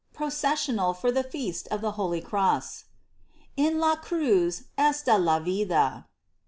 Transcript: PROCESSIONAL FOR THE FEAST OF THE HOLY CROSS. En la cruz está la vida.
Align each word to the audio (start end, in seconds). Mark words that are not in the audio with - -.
PROCESSIONAL 0.13 0.95
FOR 0.95 1.11
THE 1.11 1.21
FEAST 1.21 1.67
OF 1.67 1.81
THE 1.81 1.91
HOLY 1.91 2.21
CROSS. 2.21 2.85
En 3.55 3.77
la 3.79 3.95
cruz 3.97 4.63
está 4.75 5.23
la 5.23 5.37
vida. 5.37 6.07